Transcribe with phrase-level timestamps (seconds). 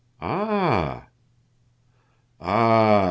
[0.19, 1.09] Ah!
[2.39, 2.91] Ah!"